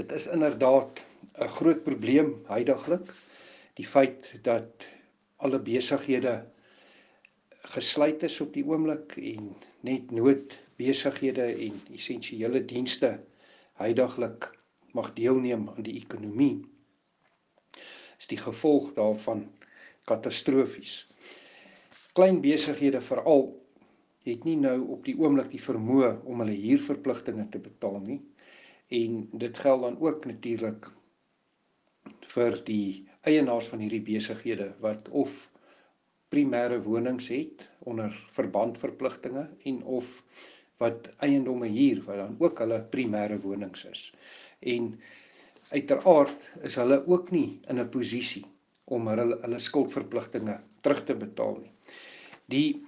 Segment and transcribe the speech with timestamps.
[0.00, 1.00] Dit is inderdaad
[1.44, 3.10] 'n groot probleem heidaglik
[3.76, 4.86] die feit dat
[5.36, 6.32] alle besighede
[7.74, 9.50] gesluit is op die oomblik en
[9.88, 13.10] net noodbesighede en essensiële dienste
[13.82, 14.48] heidaglik
[14.96, 16.64] mag deelneem aan die ekonomie
[18.18, 19.44] is die gevolg daarvan
[20.04, 20.96] katastrofies.
[22.16, 23.44] Klein besighede veral
[24.24, 28.22] het nie nou op die oomblik die vermoë om hulle huurverpligtinge te betaal nie
[28.90, 30.90] en dit geld dan ook natuurlik
[32.34, 35.46] vir die eienaars van hierdie besighede wat of
[36.30, 40.22] primêre wonings het onder verbandverpligtinge en of
[40.82, 44.04] wat eiendomme huur wat dan ook hulle primêre wonings is.
[44.60, 44.94] En
[45.70, 48.44] uiteraard is hulle ook nie in 'n posisie
[48.84, 51.72] om hulle hulle skuldverpligtinge terug te betaal nie.
[52.46, 52.86] Die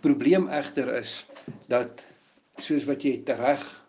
[0.00, 1.26] probleem egter is
[1.68, 2.04] dat
[2.58, 3.81] soos wat jy tereg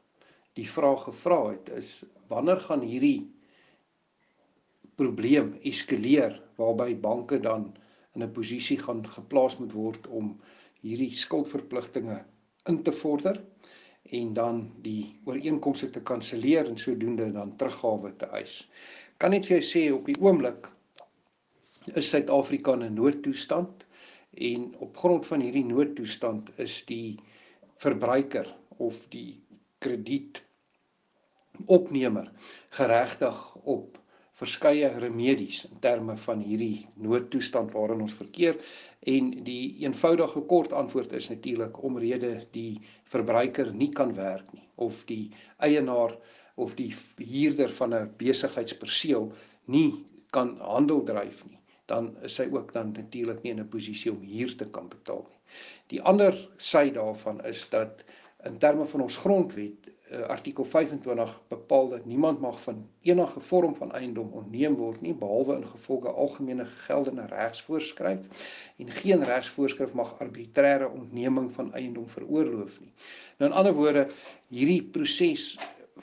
[0.60, 3.30] die vraag gevra het is wanneer gaan hierdie
[4.96, 7.72] probleem eskaleer waarby banke dan
[8.16, 10.40] in 'n posisie gaan geplaas moet word om
[10.82, 12.20] hierdie skuldverpligtinge
[12.70, 13.42] in te vorder
[14.04, 18.70] en dan die ooreenkomste te kanselleer en sodoende dan teruggawe te eis.
[19.18, 20.70] Kan net vir jou sê op die oomblik
[21.96, 23.86] is Suid-Afrika in 'n noodtoestand
[24.34, 27.20] en op grond van hierdie noodtoestand is die
[27.78, 29.43] verbruiker of die
[29.86, 30.42] krediet
[31.78, 32.32] opnemer
[32.78, 33.42] geregtig
[33.76, 34.00] op
[34.42, 38.58] verskeie remedies in terme van hierdie noodtoestand waarin ons verkeer
[39.14, 42.82] en die eenvoudige kort antwoord is natuurlik omrede die
[43.14, 45.26] verbruiker nie kan werk nie of die
[45.68, 46.18] eienaar
[46.66, 49.32] of die huurder van 'n besigheidsperseel
[49.66, 49.92] nie
[50.32, 51.62] kan handel dryf nie
[51.92, 55.26] dan is hy ook dan natuurlik nie in 'n posisie om huur te kan betaal
[55.30, 55.40] nie.
[55.88, 58.04] Die ander sy daarvan is dat
[58.44, 63.76] in terme van ons grondwet uh, artikel 25 bepaal dat niemand mag van enige vorm
[63.76, 70.14] van eiendom ontneem word nie behalwe in gevolge algemene geldende regsvoorskrif en geen regsvoorskrif mag
[70.20, 72.94] arbitreëre ontneming van eiendom veroorloof nie.
[73.38, 74.08] Nou in ander woorde
[74.48, 75.54] hierdie proses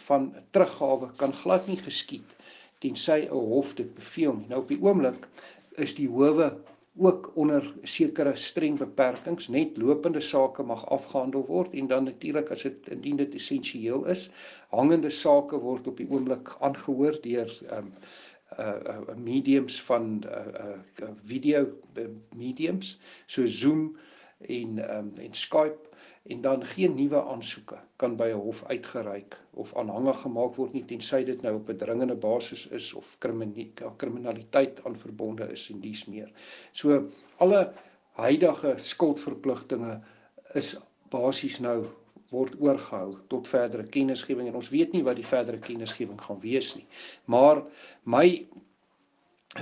[0.08, 2.36] van teruggawe kan glad nie geskied
[2.80, 4.48] tensy 'n hof dit beveel nie.
[4.48, 5.28] Nou op die oomblik
[5.76, 6.56] is die howe
[7.00, 9.48] ook onder sekere streng beperkings.
[9.48, 14.28] Net lopende sake mag afgehandel word en dan natuurlik as dit indien dit essensieel is
[14.68, 17.92] hangende sake word op die oomblik aangehoor deur um
[18.58, 21.66] uh, uh mediums van uh, uh video
[22.36, 23.96] mediums so Zoom
[24.48, 25.89] en um en Skype
[26.22, 30.84] en dan geen nuwe aansoeke kan by 'n hof uitgereik of aanhangig gemaak word nie
[30.84, 33.16] tensy dit nou op 'n dringende basis is of
[33.96, 36.32] kriminaliteit aan verbonde is en dies meer.
[36.72, 37.72] So alle
[38.12, 40.00] huidige skuldverpligtinge
[40.54, 40.76] is
[41.08, 41.86] basies nou
[42.30, 46.74] word oorgehou tot verdere kennisgewing en ons weet nie wat die verdere kennisgewing gaan wees
[46.74, 46.86] nie.
[47.24, 47.62] Maar
[48.02, 48.46] my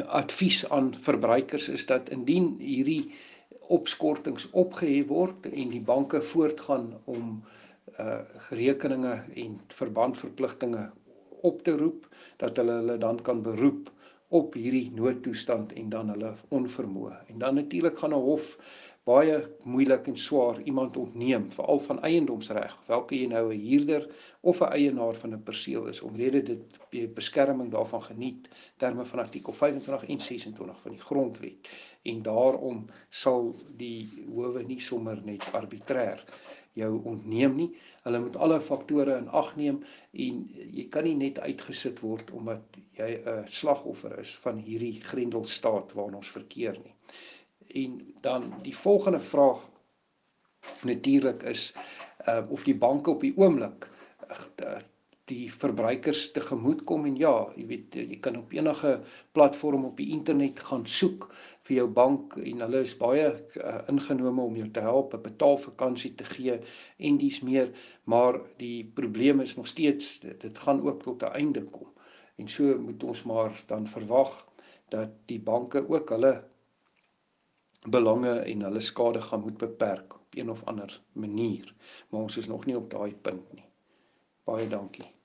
[0.06, 3.14] advies aan verbruikers is dat indien hierdie
[3.68, 7.38] opskortings opgehef word en die banke voortgaan om
[7.98, 8.20] uh
[8.54, 10.90] rekeninge en verbandverpligtinge
[11.48, 12.06] op te roep
[12.42, 13.90] dat hulle hulle dan kan beroep
[14.28, 17.16] op hierdie noodtoestand en dan hulle onvermoë.
[17.32, 18.58] En dan natuurlik gaan 'n hof
[19.08, 24.02] baie moeilik en swaar iemand ontneem veral van eiendomsreg welke jy nou 'n huurder
[24.40, 29.52] of 'n eienaar van 'n perseel is omrede dit beskerming daarvan geniet terme van artikel
[29.52, 31.68] 25 en 26 van die grondwet.
[32.02, 36.24] En daarom sal die howe nie sommer net arbitreër
[36.72, 37.70] jou ontneem nie.
[38.02, 39.82] Hulle moet alle faktore in ag neem
[40.12, 45.92] en jy kan nie net uitgesit word omdat jy 'n slagoffer is van hierdie grendelstaat
[45.92, 46.94] waarin ons verkeer nie
[47.68, 49.68] En dan die volgende vraag
[50.82, 51.74] natuurlik is
[52.28, 53.90] uh of die banke op die oomblik
[54.62, 54.78] uh,
[55.28, 58.94] die verbruikers tegemoet kom en ja, jy weet jy kan op enige
[59.36, 61.28] platform op die internet gaan soek
[61.68, 66.14] vir jou bank en hulle is baie uh, ingenome om jou te help 'n betaalvakansie
[66.20, 66.58] te gee
[67.08, 67.72] en dis meer,
[68.04, 71.92] maar die probleem is nog steeds dit, dit gaan ook tot 'n einde kom.
[72.38, 74.46] En so moet ons maar dan verwag
[74.88, 76.44] dat die banke ook hulle
[77.86, 81.74] belange en hulle skade gaan moet beperk op een of ander manier.
[82.08, 83.64] Maar ons is nog nie op daai punt nie.
[84.44, 85.17] Baie dankie.